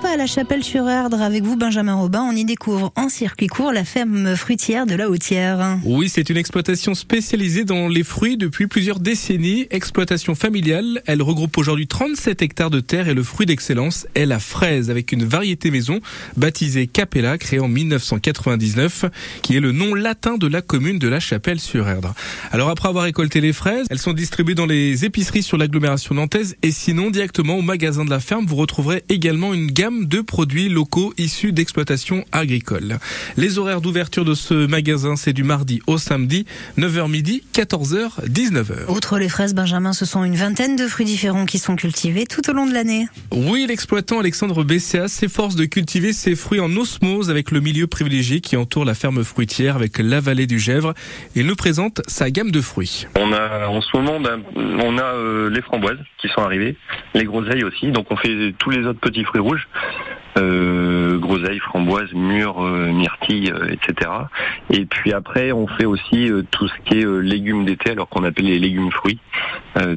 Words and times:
pas 0.00 0.10
à 0.10 0.16
la 0.16 0.26
Chapelle-sur-Erdre 0.26 1.22
avec 1.22 1.42
vous, 1.42 1.56
Benjamin 1.56 1.94
Robin. 1.94 2.20
On 2.28 2.36
y 2.36 2.44
découvre 2.44 2.92
en 2.96 3.08
circuit 3.08 3.46
court 3.46 3.72
la 3.72 3.84
ferme 3.84 4.36
fruitière 4.36 4.84
de 4.84 4.94
la 4.94 5.08
Hautière. 5.08 5.78
Oui, 5.84 6.10
c'est 6.10 6.28
une 6.28 6.36
exploitation 6.36 6.94
spécialisée 6.94 7.64
dans 7.64 7.88
les 7.88 8.02
fruits 8.02 8.36
depuis 8.36 8.66
plusieurs 8.66 9.00
décennies. 9.00 9.66
Exploitation 9.70 10.34
familiale. 10.34 11.02
Elle 11.06 11.22
regroupe 11.22 11.56
aujourd'hui 11.56 11.86
37 11.86 12.42
hectares 12.42 12.68
de 12.68 12.80
terre 12.80 13.08
et 13.08 13.14
le 13.14 13.22
fruit 13.22 13.46
d'excellence 13.46 14.06
est 14.14 14.26
la 14.26 14.38
fraise 14.38 14.90
avec 14.90 15.12
une 15.12 15.24
variété 15.24 15.70
maison 15.70 16.00
baptisée 16.36 16.88
Capella, 16.88 17.38
créée 17.38 17.60
en 17.60 17.68
1999, 17.68 19.06
qui 19.40 19.56
est 19.56 19.60
le 19.60 19.72
nom 19.72 19.94
latin 19.94 20.36
de 20.36 20.46
la 20.46 20.60
commune 20.60 20.98
de 20.98 21.08
la 21.08 21.20
Chapelle-sur-Erdre. 21.20 22.12
Alors 22.52 22.68
après 22.68 22.88
avoir 22.88 23.04
récolté 23.04 23.40
les 23.40 23.54
fraises, 23.54 23.86
elles 23.88 23.98
sont 23.98 24.12
distribuées 24.12 24.54
dans 24.54 24.66
les 24.66 25.06
épiceries 25.06 25.42
sur 25.42 25.56
l'agglomération 25.56 26.14
nantaise 26.14 26.56
et 26.62 26.70
sinon 26.70 27.10
directement 27.10 27.56
au 27.56 27.62
magasin 27.62 28.04
de 28.04 28.10
la 28.10 28.20
ferme. 28.20 28.44
Vous 28.46 28.56
retrouverez 28.56 29.02
également 29.08 29.54
une 29.54 29.68
gamme 29.68 29.85
de 29.90 30.20
produits 30.20 30.68
locaux 30.68 31.14
issus 31.16 31.52
d'exploitations 31.52 32.24
agricoles. 32.32 32.98
Les 33.36 33.58
horaires 33.58 33.80
d'ouverture 33.80 34.24
de 34.24 34.34
ce 34.34 34.66
magasin, 34.66 35.16
c'est 35.16 35.32
du 35.32 35.44
mardi 35.44 35.80
au 35.86 35.98
samedi, 35.98 36.46
9h 36.78 37.10
midi, 37.10 37.42
14h, 37.54 38.26
19h. 38.28 38.90
Outre 38.90 39.18
les 39.18 39.28
fraises, 39.28 39.54
Benjamin, 39.54 39.92
ce 39.92 40.04
sont 40.04 40.24
une 40.24 40.34
vingtaine 40.34 40.76
de 40.76 40.86
fruits 40.86 41.06
différents 41.06 41.46
qui 41.46 41.58
sont 41.58 41.76
cultivés 41.76 42.26
tout 42.26 42.48
au 42.50 42.52
long 42.52 42.66
de 42.66 42.74
l'année. 42.74 43.06
Oui, 43.32 43.66
l'exploitant 43.68 44.18
Alexandre 44.18 44.64
BCA 44.64 45.08
s'efforce 45.08 45.54
de 45.54 45.64
cultiver 45.64 46.12
ses 46.12 46.34
fruits 46.34 46.60
en 46.60 46.74
osmose 46.76 47.30
avec 47.30 47.50
le 47.50 47.60
milieu 47.60 47.86
privilégié 47.86 48.40
qui 48.40 48.56
entoure 48.56 48.84
la 48.84 48.94
ferme 48.94 49.22
fruitière 49.22 49.76
avec 49.76 49.98
la 49.98 50.20
vallée 50.20 50.46
du 50.46 50.58
Gèvre. 50.58 50.94
Il 51.34 51.46
nous 51.46 51.56
présente 51.56 52.02
sa 52.06 52.30
gamme 52.30 52.50
de 52.50 52.60
fruits. 52.60 53.06
On 53.16 53.32
a 53.32 53.68
en 53.68 53.80
ce 53.80 53.96
moment, 53.96 54.20
ben, 54.20 54.42
on 54.56 54.98
a 54.98 55.02
euh, 55.02 55.50
les 55.50 55.62
framboises 55.62 55.98
qui 56.18 56.28
sont 56.28 56.40
arrivées, 56.40 56.76
les 57.14 57.24
groseilles 57.24 57.64
aussi, 57.64 57.92
donc 57.92 58.06
on 58.10 58.16
fait 58.16 58.52
tous 58.58 58.70
les 58.70 58.86
autres 58.86 59.00
petits 59.00 59.24
fruits 59.24 59.40
rouges. 59.40 59.65
Euh, 60.38 61.18
groseilles, 61.18 61.60
framboises, 61.60 62.12
mûres, 62.12 62.62
euh, 62.62 62.92
myrtilles, 62.92 63.52
euh, 63.52 63.68
etc. 63.72 64.10
Et 64.68 64.84
puis 64.84 65.14
après, 65.14 65.50
on 65.52 65.66
fait 65.66 65.86
aussi 65.86 66.30
euh, 66.30 66.42
tout 66.50 66.68
ce 66.68 66.74
qui 66.84 67.00
est 67.00 67.22
légumes 67.22 67.64
d'été, 67.64 67.92
alors 67.92 68.08
qu'on 68.08 68.22
appelle 68.22 68.44
les 68.44 68.58
légumes 68.58 68.90
fruits. 68.90 69.18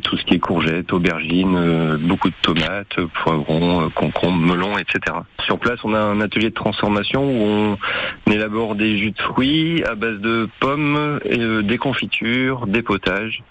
tout 0.03 0.17
ce 0.17 0.25
qui 0.25 0.35
est 0.35 0.39
courgettes, 0.39 0.91
aubergines, 0.91 1.97
beaucoup 2.02 2.30
de 2.30 2.35
tomates, 2.41 2.99
poivrons, 3.23 3.89
concombres, 3.95 4.38
melons, 4.38 4.77
etc. 4.77 5.17
Sur 5.45 5.58
place, 5.58 5.80
on 5.86 5.93
a 5.93 5.99
un 5.99 6.19
atelier 6.19 6.49
de 6.49 6.53
transformation 6.53 7.23
où 7.23 7.77
on 8.27 8.31
élabore 8.31 8.75
des 8.75 8.97
jus 8.97 9.11
de 9.11 9.21
fruits 9.21 9.81
à 9.86 9.95
base 9.95 10.19
de 10.19 10.49
pommes, 10.59 11.19
des 11.23 11.77
confitures, 11.77 12.67
des 12.67 12.81
potages 12.81 13.41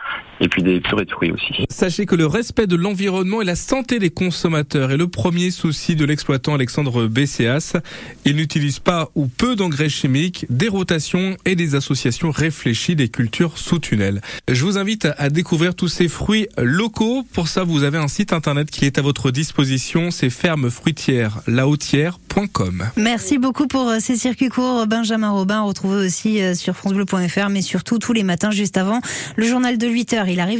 et 0.40 0.48
puis 0.48 0.62
des 0.62 0.80
purées 0.80 1.04
de 1.04 1.10
fruits 1.10 1.30
aussi. 1.30 1.64
Sachez 1.70 2.06
que 2.06 2.14
le 2.14 2.26
respect 2.26 2.66
de 2.66 2.76
l'environnement 2.76 3.42
et 3.42 3.44
la 3.44 3.56
santé 3.56 3.98
des 3.98 4.10
consommateurs 4.10 4.90
est 4.90 4.96
le 4.96 5.08
premier 5.08 5.50
souci 5.50 5.96
de 5.96 6.04
l'exploitant 6.04 6.54
Alexandre 6.54 7.06
Bécéas. 7.06 7.76
Il 8.24 8.36
n'utilise 8.36 8.78
pas 8.78 9.10
ou 9.14 9.26
peu 9.26 9.56
d'engrais 9.56 9.88
chimiques, 9.88 10.46
des 10.50 10.68
rotations 10.68 11.36
et 11.44 11.56
des 11.56 11.74
associations 11.74 12.30
réfléchies 12.30 12.96
des 12.96 13.08
cultures 13.08 13.58
sous 13.58 13.78
tunnel. 13.78 14.20
Je 14.48 14.64
vous 14.64 14.78
invite 14.78 15.08
à 15.16 15.30
découvrir 15.30 15.74
tous 15.74 15.88
ces 15.88 16.08
fruits 16.08 16.48
locaux. 16.56 17.24
Pour 17.32 17.48
ça, 17.48 17.64
vous 17.64 17.82
avez 17.82 17.98
un 17.98 18.08
site 18.08 18.32
internet 18.32 18.70
qui 18.70 18.84
est 18.84 18.98
à 18.98 19.02
votre 19.02 19.30
disposition. 19.30 20.10
C'est 20.10 20.30
fermefruitière 20.30 21.40
lahautière.com. 21.46 22.90
Merci 22.96 23.38
beaucoup 23.38 23.66
pour 23.66 23.88
euh, 23.88 23.98
ces 24.00 24.16
circuits 24.16 24.48
courts. 24.48 24.86
Benjamin 24.86 25.30
Robin, 25.30 25.62
retrouvé 25.62 26.06
aussi 26.06 26.42
euh, 26.42 26.54
sur 26.54 26.76
francebleu.fr, 26.76 27.48
mais 27.50 27.62
surtout 27.62 27.98
tous 27.98 28.12
les 28.12 28.22
matins 28.22 28.50
juste 28.50 28.76
avant 28.76 29.00
le 29.36 29.46
journal 29.46 29.78
de 29.78 29.86
8 29.86 30.12
heures. 30.14 30.27
Il 30.30 30.40
arrive 30.40 30.56